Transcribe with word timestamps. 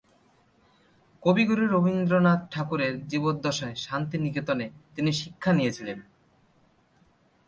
কবিগুরু 1.23 1.63
রবীন্দ্রনাথ 1.67 2.41
ঠাকুরের 2.51 2.93
জীবদ্দশায় 3.07 3.75
শান্তিনিকেতনে 3.75 4.65
তিনি 4.95 5.11
শিক্ষা 5.13 5.51
নিয়েছিলেন। 5.53 5.99